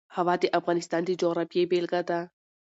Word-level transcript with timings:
هوا 0.15 0.33
د 0.39 0.43
افغانستان 0.59 1.01
د 1.05 1.09
جغرافیې 1.21 1.63
بېلګه 1.71 2.01
ده. 2.09 2.19